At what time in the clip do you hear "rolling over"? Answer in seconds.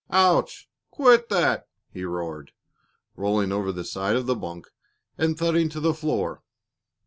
3.15-3.71